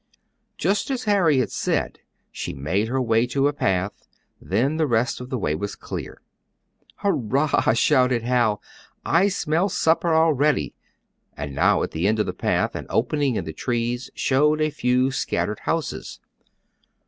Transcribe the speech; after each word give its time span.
Just 0.57 0.89
as 0.89 1.03
Harry 1.03 1.37
had 1.37 1.51
said, 1.51 1.99
she 2.31 2.55
made 2.55 2.87
her 2.87 2.99
way 2.99 3.27
to 3.27 3.47
a 3.47 3.53
path, 3.53 4.07
then 4.41 4.77
the 4.77 4.87
rest 4.87 5.21
of 5.21 5.29
the 5.29 5.37
way 5.37 5.53
was 5.53 5.75
clear. 5.75 6.23
"Hurrah!" 7.03 7.73
shouted 7.73 8.23
Hal, 8.23 8.63
"I 9.05 9.27
smell 9.27 9.69
supper 9.69 10.11
already," 10.15 10.73
and 11.37 11.53
now, 11.53 11.83
at 11.83 11.91
the 11.91 12.07
end 12.07 12.17
of 12.17 12.25
the 12.25 12.33
path, 12.33 12.73
an 12.73 12.87
opening 12.89 13.35
in 13.35 13.45
the 13.45 13.53
trees 13.53 14.09
showed 14.15 14.59
a 14.59 14.71
few 14.71 15.11
scattered 15.11 15.59
houses. 15.69 16.19